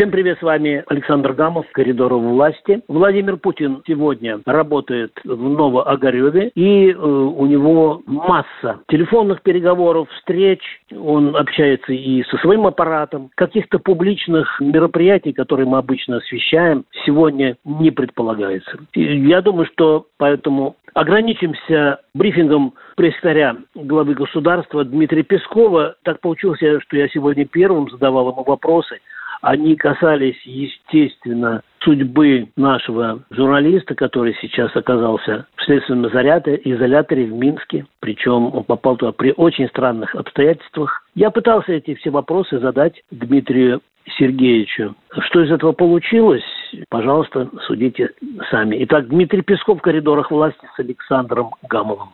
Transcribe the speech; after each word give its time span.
Всем 0.00 0.10
привет, 0.10 0.38
с 0.38 0.42
вами 0.42 0.82
Александр 0.86 1.34
Гамов, 1.34 1.66
коридоры 1.72 2.14
власти. 2.14 2.80
Владимир 2.88 3.36
Путин 3.36 3.82
сегодня 3.86 4.40
работает 4.46 5.12
в 5.24 5.36
Новоогареве, 5.36 6.52
и 6.54 6.90
э, 6.90 6.94
у 6.94 7.44
него 7.44 8.00
масса 8.06 8.80
телефонных 8.88 9.42
переговоров, 9.42 10.08
встреч, 10.16 10.60
он 10.90 11.36
общается 11.36 11.92
и 11.92 12.22
со 12.30 12.38
своим 12.38 12.66
аппаратом. 12.66 13.28
Каких-то 13.34 13.78
публичных 13.78 14.58
мероприятий, 14.58 15.34
которые 15.34 15.66
мы 15.66 15.76
обычно 15.76 16.16
освещаем, 16.16 16.86
сегодня 17.04 17.58
не 17.66 17.90
предполагается. 17.90 18.78
И 18.94 19.02
я 19.02 19.42
думаю, 19.42 19.66
что 19.66 20.06
поэтому 20.16 20.76
ограничимся 20.94 22.00
брифингом 22.14 22.72
пресс-секретаря 22.96 23.58
главы 23.74 24.14
государства 24.14 24.82
Дмитрия 24.82 25.24
Пескова. 25.24 25.96
Так 26.04 26.20
получилось, 26.20 26.58
что 26.58 26.96
я 26.96 27.06
сегодня 27.08 27.44
первым 27.44 27.90
задавал 27.90 28.30
ему 28.30 28.44
вопросы– 28.44 28.98
они 29.40 29.76
касались, 29.76 30.40
естественно, 30.44 31.62
судьбы 31.80 32.48
нашего 32.56 33.22
журналиста, 33.30 33.94
который 33.94 34.36
сейчас 34.40 34.74
оказался 34.76 35.46
в 35.56 35.64
следственном 35.64 36.08
изоляторе 36.08 37.24
в 37.24 37.32
Минске. 37.32 37.86
Причем 38.00 38.54
он 38.54 38.64
попал 38.64 38.96
туда 38.96 39.12
при 39.12 39.32
очень 39.36 39.68
странных 39.68 40.14
обстоятельствах. 40.14 41.04
Я 41.14 41.30
пытался 41.30 41.72
эти 41.72 41.94
все 41.94 42.10
вопросы 42.10 42.58
задать 42.58 43.02
Дмитрию 43.10 43.80
Сергеевичу. 44.18 44.94
Что 45.18 45.42
из 45.42 45.50
этого 45.50 45.72
получилось, 45.72 46.44
пожалуйста, 46.88 47.48
судите 47.66 48.10
сами. 48.50 48.82
Итак, 48.84 49.08
Дмитрий 49.08 49.42
Песков 49.42 49.78
в 49.78 49.82
коридорах 49.82 50.30
власти 50.30 50.66
с 50.74 50.78
Александром 50.78 51.54
Гамовым. 51.68 52.10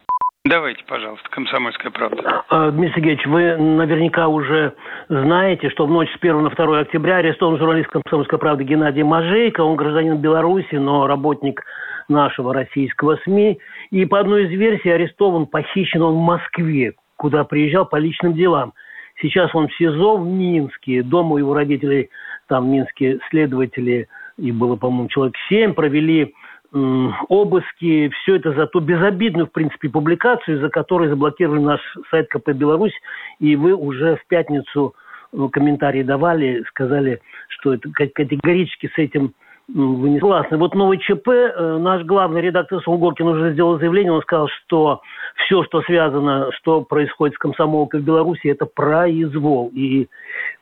Давайте, 0.48 0.84
пожалуйста, 0.86 1.28
«Комсомольская 1.28 1.90
правда». 1.90 2.44
А, 2.50 2.70
Дмитрий 2.70 2.94
Сергеевич, 2.94 3.26
вы 3.26 3.56
наверняка 3.56 4.28
уже 4.28 4.74
знаете, 5.08 5.70
что 5.70 5.86
в 5.86 5.90
ночь 5.90 6.08
с 6.12 6.16
1 6.20 6.40
на 6.40 6.50
2 6.50 6.78
октября 6.78 7.16
арестован 7.16 7.58
журналист 7.58 7.90
«Комсомольской 7.90 8.38
правды» 8.38 8.62
Геннадий 8.62 9.02
Мажейко. 9.02 9.62
Он 9.62 9.74
гражданин 9.74 10.18
Беларуси, 10.18 10.76
но 10.76 11.08
работник 11.08 11.64
нашего 12.08 12.54
российского 12.54 13.18
СМИ. 13.24 13.58
И 13.90 14.04
по 14.06 14.20
одной 14.20 14.44
из 14.44 14.50
версий 14.50 14.90
арестован, 14.90 15.46
похищен 15.46 16.02
он 16.02 16.14
в 16.14 16.20
Москве, 16.20 16.94
куда 17.16 17.42
приезжал 17.42 17.84
по 17.84 17.96
личным 17.96 18.34
делам. 18.34 18.72
Сейчас 19.20 19.52
он 19.52 19.66
в 19.66 19.74
СИЗО 19.74 20.18
в 20.18 20.26
Минске. 20.28 21.02
Дома 21.02 21.38
его 21.38 21.54
родителей, 21.54 22.10
там 22.46 22.66
в 22.66 22.68
Минске 22.68 23.18
следователи, 23.30 24.06
и 24.38 24.52
было, 24.52 24.76
по-моему, 24.76 25.08
человек 25.08 25.34
семь, 25.48 25.74
провели 25.74 26.34
обыски, 27.28 28.08
все 28.08 28.36
это 28.36 28.52
за 28.52 28.66
ту 28.66 28.80
безобидную, 28.80 29.46
в 29.46 29.52
принципе, 29.52 29.88
публикацию, 29.88 30.60
за 30.60 30.68
которой 30.68 31.08
заблокировали 31.08 31.60
наш 31.60 31.80
сайт 32.10 32.28
КП 32.28 32.50
Беларусь, 32.50 32.94
и 33.38 33.56
вы 33.56 33.74
уже 33.74 34.16
в 34.16 34.26
пятницу 34.26 34.94
э, 35.32 35.48
комментарии 35.52 36.02
давали, 36.02 36.64
сказали, 36.68 37.20
что 37.48 37.74
это 37.74 37.88
категорически 37.92 38.90
с 38.94 38.98
этим 38.98 39.32
вы 39.68 40.10
не 40.10 40.20
согласны. 40.20 40.58
Вот 40.58 40.76
новый 40.76 40.98
ЧП, 40.98 41.28
э, 41.28 41.78
наш 41.78 42.04
главный 42.04 42.40
редактор 42.40 42.80
Сунгоркин 42.82 43.26
уже 43.26 43.52
сделал 43.52 43.78
заявление, 43.78 44.12
он 44.12 44.22
сказал, 44.22 44.48
что 44.48 45.00
все, 45.44 45.64
что 45.64 45.82
связано, 45.82 46.52
что 46.52 46.82
происходит 46.82 47.34
с 47.34 47.38
комсомолкой 47.38 48.00
в 48.00 48.04
Беларуси, 48.04 48.46
это 48.46 48.66
произвол. 48.66 49.72
И 49.74 50.08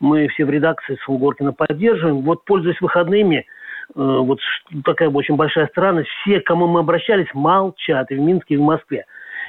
мы 0.01 0.29
все 0.29 0.45
в 0.45 0.51
редакции 0.51 0.97
Сунгоркина 1.05 1.53
поддерживаем. 1.53 2.23
Вот, 2.23 2.45
пользуясь 2.45 2.81
выходными, 2.81 3.45
Э, 3.47 3.54
вот 3.95 4.39
такая 4.85 5.11
очень 5.11 5.37
большая 5.37 5.67
странность, 5.69 6.09
все, 6.23 6.41
к 6.41 6.47
кому 6.47 6.67
мы 6.67 6.81
обращались, 6.81 7.33
молчат 7.35 8.11
и 8.11 8.15
в 8.15 8.21
Минске, 8.21 8.55
и 8.55 8.59
в 8.59 8.63
Москве. 8.63 9.05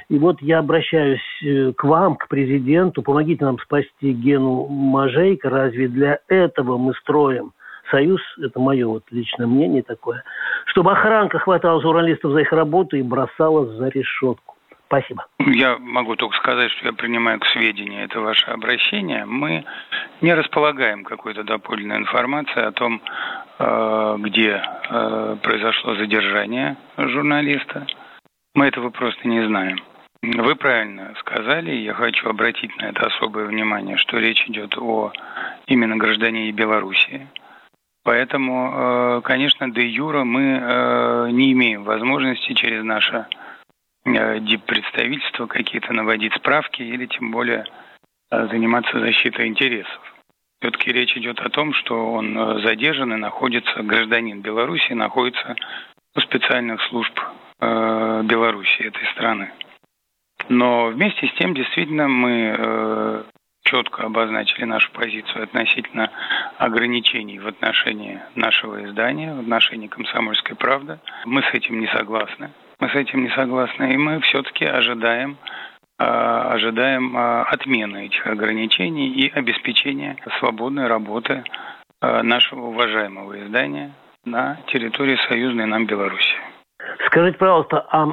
И 0.08 0.18
вот 0.18 0.40
я 0.40 0.58
обращаюсь 0.60 1.20
э, 1.42 1.72
к 1.76 1.82
вам, 1.82 2.16
к 2.16 2.28
президенту, 2.28 3.02
помогите 3.02 3.44
нам 3.44 3.58
спасти 3.58 4.12
Гену 4.12 4.66
Мажейка. 4.68 5.50
Разве 5.50 5.88
для 5.88 6.20
этого 6.28 6.78
мы 6.78 6.94
строим 6.94 7.52
союз? 7.90 8.20
Это 8.40 8.60
мое 8.60 8.86
вот 8.86 9.02
личное 9.10 9.46
мнение 9.48 9.82
такое. 9.82 10.22
Чтобы 10.66 10.92
охранка 10.92 11.40
хватала 11.40 11.80
журналистов 11.82 12.32
за 12.32 12.40
их 12.40 12.52
работу 12.52 12.96
и 12.96 13.02
бросала 13.02 13.66
за 13.66 13.88
решетку. 13.88 14.56
Спасибо. 14.86 15.26
Я 15.40 15.78
могу 15.78 16.14
только 16.14 16.36
сказать, 16.36 16.70
что 16.70 16.86
я 16.86 16.92
принимаю 16.92 17.40
к 17.40 17.46
сведению 17.46 18.04
это 18.04 18.20
ваше 18.20 18.46
обращение. 18.46 19.24
Мы 19.24 19.64
не 20.20 20.32
располагаем 20.32 21.02
какой-то 21.02 21.42
доподлинной 21.42 21.96
информации 21.96 22.62
о 22.62 22.70
том, 22.70 23.02
э, 23.04 23.08
где 23.58 24.62
э, 24.90 25.36
произошло 25.42 25.94
задержание 25.94 26.76
журналиста. 26.96 27.86
Мы 28.54 28.66
этого 28.66 28.90
просто 28.90 29.26
не 29.28 29.46
знаем. 29.46 29.78
Вы 30.22 30.56
правильно 30.56 31.14
сказали, 31.20 31.70
я 31.72 31.94
хочу 31.94 32.28
обратить 32.28 32.76
на 32.78 32.86
это 32.86 33.06
особое 33.06 33.46
внимание, 33.46 33.96
что 33.96 34.18
речь 34.18 34.46
идет 34.48 34.76
о 34.76 35.12
именно 35.66 35.96
гражданине 35.96 36.52
Белоруссии. 36.52 37.28
Поэтому, 38.04 38.72
э, 38.72 39.20
конечно, 39.22 39.70
де 39.70 39.86
юра 39.86 40.24
мы 40.24 41.30
не 41.32 41.52
имеем 41.52 41.84
возможности 41.84 42.52
через 42.52 42.84
наше 42.84 43.26
Э, 44.06 44.38
диппредставительства 44.38 45.46
какие-то 45.46 45.92
наводить 45.92 46.32
справки 46.34 46.80
или 46.80 47.06
тем 47.06 47.32
более 47.32 47.64
э, 48.30 48.46
заниматься 48.48 49.00
защитой 49.00 49.48
интересов. 49.48 50.15
Все-таки 50.60 50.92
речь 50.92 51.16
идет 51.16 51.40
о 51.40 51.50
том, 51.50 51.72
что 51.74 52.12
он 52.12 52.36
э, 52.36 52.60
задержан 52.66 53.12
и 53.12 53.16
находится, 53.16 53.82
гражданин 53.82 54.40
Беларуси, 54.40 54.92
находится 54.92 55.56
у 56.14 56.20
специальных 56.20 56.80
служб 56.88 57.18
Беларуси, 57.58 58.82
этой 58.82 59.06
страны. 59.12 59.50
Но 60.50 60.88
вместе 60.88 61.26
с 61.26 61.32
тем, 61.38 61.54
действительно, 61.54 62.06
мы 62.06 63.24
четко 63.66 64.04
обозначили 64.04 64.64
нашу 64.64 64.90
позицию 64.92 65.44
относительно 65.44 66.10
ограничений 66.58 67.38
в 67.38 67.46
отношении 67.46 68.20
нашего 68.34 68.84
издания, 68.84 69.34
в 69.34 69.40
отношении 69.40 69.88
«Комсомольской 69.88 70.56
правды». 70.56 70.98
Мы 71.24 71.42
с 71.42 71.52
этим 71.52 71.80
не 71.80 71.88
согласны. 71.88 72.50
Мы 72.78 72.88
с 72.88 72.94
этим 72.94 73.24
не 73.24 73.30
согласны, 73.30 73.92
и 73.92 73.96
мы 73.96 74.20
все-таки 74.20 74.64
ожидаем 74.64 75.36
ожидаем 75.98 77.16
а, 77.16 77.44
отмены 77.44 78.06
этих 78.06 78.26
ограничений 78.26 79.08
и 79.08 79.30
обеспечения 79.30 80.16
свободной 80.38 80.86
работы 80.88 81.44
а, 82.00 82.22
нашего 82.22 82.66
уважаемого 82.66 83.42
издания 83.44 83.92
на 84.24 84.58
территории 84.66 85.16
союзной 85.28 85.66
нам 85.66 85.86
Беларуси. 85.86 86.34
Скажите, 87.06 87.38
пожалуйста, 87.38 87.86
а 87.90 88.06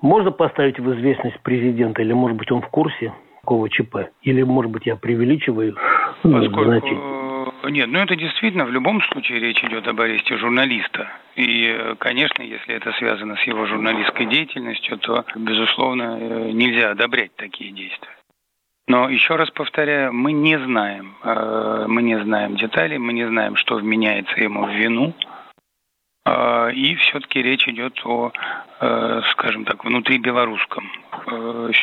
можно 0.00 0.30
поставить 0.30 0.78
в 0.78 0.94
известность 0.94 1.40
президента, 1.40 2.02
или, 2.02 2.12
может 2.12 2.36
быть, 2.36 2.50
он 2.52 2.62
в 2.62 2.68
курсе 2.68 3.12
какого 3.40 3.68
ЧП? 3.68 4.10
Или, 4.22 4.42
может 4.42 4.70
быть, 4.70 4.86
я 4.86 4.96
преувеличиваю? 4.96 5.76
Поскольку 6.22 6.64
значение? 6.64 7.21
Нет, 7.64 7.88
ну 7.88 8.00
это 8.00 8.16
действительно 8.16 8.64
в 8.64 8.72
любом 8.72 9.00
случае 9.02 9.38
речь 9.38 9.62
идет 9.62 9.86
об 9.86 10.00
аресте 10.00 10.36
журналиста. 10.36 11.08
И, 11.36 11.94
конечно, 11.98 12.42
если 12.42 12.74
это 12.74 12.92
связано 12.92 13.36
с 13.36 13.42
его 13.44 13.66
журналистской 13.66 14.26
деятельностью, 14.26 14.98
то, 14.98 15.24
безусловно, 15.36 16.18
э, 16.18 16.50
нельзя 16.52 16.90
одобрять 16.90 17.34
такие 17.36 17.70
действия. 17.70 18.16
Но 18.88 19.08
еще 19.08 19.36
раз 19.36 19.50
повторяю, 19.50 20.12
мы 20.12 20.32
не 20.32 20.58
знаем, 20.58 21.16
э, 21.22 21.84
мы 21.86 22.02
не 22.02 22.18
знаем 22.20 22.56
деталей, 22.56 22.98
мы 22.98 23.12
не 23.12 23.26
знаем, 23.26 23.56
что 23.56 23.76
вменяется 23.76 24.40
ему 24.40 24.66
в 24.66 24.70
вину. 24.70 25.14
Э, 26.26 26.72
и 26.72 26.96
все-таки 26.96 27.40
речь 27.42 27.68
идет 27.68 28.00
о, 28.04 28.32
скажем 29.30 29.64
так, 29.64 29.84
внутрибелорусском 29.84 30.90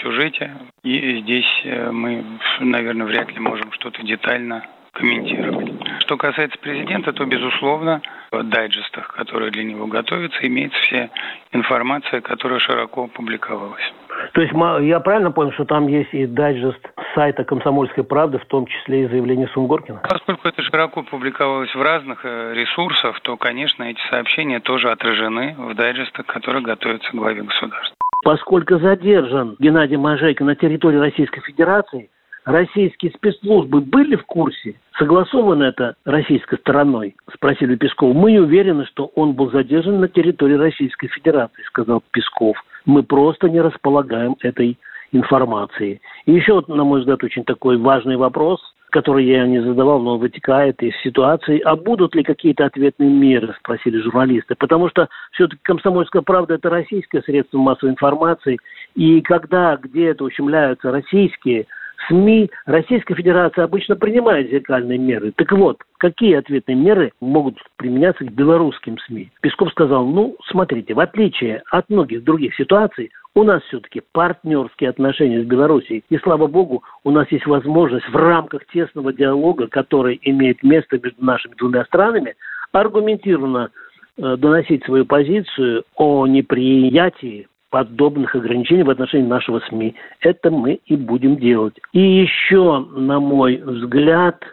сюжете. 0.02 0.58
И 0.84 1.22
здесь 1.22 1.64
мы, 1.64 2.26
наверное, 2.60 3.08
вряд 3.08 3.32
ли 3.32 3.40
можем 3.40 3.72
что-то 3.72 4.04
детально 4.04 4.66
комментировать. 5.00 5.72
Что 6.00 6.18
касается 6.18 6.58
президента, 6.60 7.14
то, 7.14 7.26
безусловно, 7.26 8.02
в 8.32 8.44
дайджестах, 8.44 9.08
которые 9.16 9.52
для 9.52 9.64
него 9.64 9.88
готовятся, 9.88 10.46
имеется 10.46 10.78
вся 10.82 11.10
информация, 11.52 12.22
которая 12.22 12.60
широко 12.60 13.08
публиковалась. 13.08 13.94
То 14.34 14.42
есть 14.42 14.54
я 14.82 15.00
правильно 15.00 15.32
понял, 15.32 15.52
что 15.54 15.66
там 15.66 15.88
есть 15.88 16.14
и 16.14 16.26
дайджест 16.26 16.80
сайта 17.16 17.44
«Комсомольской 17.44 18.04
правды», 18.04 18.38
в 18.38 18.46
том 18.46 18.66
числе 18.66 19.04
и 19.04 19.08
заявление 19.08 19.48
Сунгоркина? 19.54 20.02
Поскольку 20.08 20.48
это 20.48 20.62
широко 20.62 21.04
публиковалось 21.04 21.74
в 21.74 21.82
разных 21.82 22.22
э, 22.24 22.54
ресурсах, 22.54 23.20
то, 23.22 23.38
конечно, 23.38 23.84
эти 23.84 24.02
сообщения 24.10 24.60
тоже 24.60 24.92
отражены 24.92 25.56
в 25.58 25.74
дайджестах, 25.76 26.26
которые 26.26 26.64
готовятся 26.64 27.10
к 27.12 27.16
главе 27.16 27.44
государства. 27.44 27.96
Поскольку 28.24 28.78
задержан 28.80 29.56
Геннадий 29.60 29.96
Мажейко 29.96 30.44
на 30.44 30.56
территории 30.56 30.98
Российской 30.98 31.42
Федерации, 31.42 32.10
российские 32.50 33.12
спецслужбы 33.12 33.82
были 33.82 34.16
в 34.16 34.26
курсе? 34.26 34.76
Согласовано 34.98 35.64
это 35.64 35.96
российской 36.06 36.58
стороной? 36.58 37.16
Спросили 37.34 37.76
Песков. 37.76 38.16
Мы 38.16 38.32
не 38.32 38.40
уверены, 38.40 38.86
что 38.86 39.12
он 39.16 39.34
был 39.34 39.52
задержан 39.52 40.00
на 40.00 40.08
территории 40.08 40.56
Российской 40.56 41.08
Федерации, 41.08 41.64
сказал 41.68 42.04
Песков. 42.12 42.58
Мы 42.86 43.04
просто 43.04 43.50
не 43.50 43.62
располагаем 43.62 44.36
этой 44.42 44.78
информацией. 45.12 46.02
И 46.26 46.34
еще, 46.34 46.64
на 46.68 46.84
мой 46.84 47.00
взгляд, 47.00 47.24
очень 47.24 47.44
такой 47.44 47.78
важный 47.78 48.18
вопрос, 48.18 48.60
который 48.90 49.26
я 49.26 49.46
не 49.46 49.62
задавал, 49.62 50.02
но 50.02 50.18
вытекает 50.18 50.82
из 50.82 50.94
ситуации. 51.04 51.60
А 51.60 51.76
будут 51.76 52.16
ли 52.16 52.24
какие-то 52.24 52.66
ответные 52.66 53.10
меры, 53.10 53.54
спросили 53.60 54.02
журналисты. 54.02 54.56
Потому 54.56 54.90
что 54.90 55.08
все-таки 55.32 55.62
«Комсомольская 55.64 56.24
правда»– 56.24 56.54
это 56.56 56.70
российское 56.70 57.22
средство 57.22 57.60
массовой 57.60 57.92
информации. 57.92 58.58
И 58.96 59.22
когда 59.22 59.78
где-то 59.78 60.24
ущемляются 60.24 60.92
российские 60.92 61.68
СМИ 62.08 62.50
Российская 62.66 63.16
Федерация 63.16 63.64
обычно 63.64 63.96
принимает 63.96 64.50
зеркальные 64.50 64.98
меры. 64.98 65.32
Так 65.36 65.52
вот, 65.52 65.82
какие 65.98 66.36
ответные 66.36 66.76
меры 66.76 67.12
могут 67.20 67.58
применяться 67.78 68.24
к 68.24 68.32
белорусским 68.32 68.98
СМИ? 69.08 69.32
Песков 69.42 69.72
сказал, 69.72 70.06
ну, 70.06 70.36
смотрите, 70.50 70.94
в 70.94 71.00
отличие 71.00 71.64
от 71.72 71.90
многих 71.90 72.24
других 72.24 72.56
ситуаций, 72.56 73.12
у 73.36 73.44
нас 73.44 73.62
все-таки 73.64 74.02
партнерские 74.12 74.90
отношения 74.90 75.44
с 75.44 75.46
Белоруссией. 75.46 76.04
И 76.10 76.18
слава 76.18 76.48
богу, 76.48 76.84
у 77.04 77.12
нас 77.12 77.32
есть 77.32 77.46
возможность 77.46 78.08
в 78.10 78.16
рамках 78.16 78.66
тесного 78.68 79.14
диалога, 79.14 79.68
который 79.68 80.20
имеет 80.24 80.64
место 80.64 81.00
между 81.02 81.24
нашими 81.24 81.54
двумя 81.56 81.86
странами, 81.86 82.36
аргументированно 82.72 83.70
э, 84.18 84.38
доносить 84.38 84.84
свою 84.84 85.06
позицию 85.06 85.84
о 85.96 86.28
неприятии 86.28 87.48
подобных 87.70 88.36
ограничений 88.36 88.84
в 88.84 88.90
отношении 88.90 89.28
нашего 89.28 89.60
СМИ. 89.70 89.96
Это 90.22 90.52
мы 90.52 90.80
и 90.86 90.96
будем 90.96 91.38
делать. 91.38 91.76
И 91.94 92.00
еще, 92.00 92.80
на 92.96 93.20
мой 93.20 93.58
взгляд, 93.58 94.44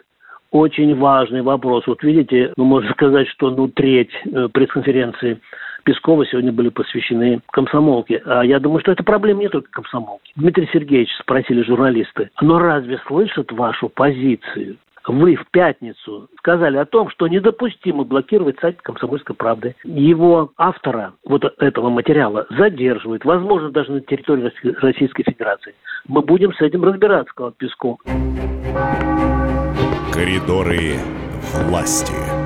очень 0.51 0.95
важный 0.95 1.41
вопрос. 1.41 1.85
Вот 1.87 2.03
видите, 2.03 2.53
ну, 2.57 2.63
можно 2.63 2.91
сказать, 2.91 3.27
что 3.29 3.49
ну, 3.49 3.67
треть 3.67 4.11
э, 4.25 4.47
пресс-конференции 4.51 5.39
Пескова 5.83 6.25
сегодня 6.25 6.51
были 6.51 6.69
посвящены 6.69 7.41
комсомолке. 7.51 8.21
А 8.25 8.43
я 8.43 8.59
думаю, 8.59 8.81
что 8.81 8.91
это 8.91 9.03
проблема 9.03 9.41
не 9.41 9.49
только 9.49 9.69
комсомолки. 9.71 10.31
Дмитрий 10.35 10.69
Сергеевич, 10.71 11.09
спросили 11.19 11.63
журналисты, 11.63 12.29
но 12.41 12.59
разве 12.59 12.99
слышат 13.07 13.51
вашу 13.51 13.89
позицию? 13.89 14.77
Вы 15.07 15.35
в 15.35 15.49
пятницу 15.51 16.29
сказали 16.37 16.77
о 16.77 16.85
том, 16.85 17.09
что 17.09 17.27
недопустимо 17.27 18.03
блокировать 18.03 18.59
сайт 18.59 18.81
«Комсомольской 18.81 19.35
правды». 19.35 19.75
Его 19.83 20.51
автора 20.57 21.13
вот 21.25 21.43
этого 21.59 21.89
материала 21.89 22.45
задерживают, 22.49 23.25
возможно, 23.25 23.71
даже 23.71 23.91
на 23.91 24.01
территории 24.01 24.51
Российской 24.81 25.23
Федерации. 25.23 25.73
Мы 26.07 26.21
будем 26.21 26.53
с 26.53 26.61
этим 26.61 26.83
разбираться, 26.83 27.31
сказал 27.31 27.51
Песков. 27.51 27.99
Коридоры 30.13 30.95
власти. 31.67 32.36